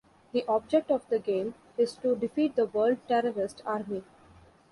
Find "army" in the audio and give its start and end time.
3.67-4.03